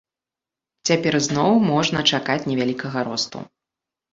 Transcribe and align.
Цяпер 0.91 1.17
зноў 1.27 1.51
можна 1.71 1.99
чакаць 2.15 2.41
невялікага 2.53 2.99
росту. 3.11 3.37